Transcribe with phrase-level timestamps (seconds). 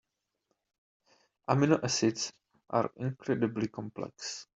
[1.47, 2.33] Amino acids
[2.71, 4.47] are incredibly complex.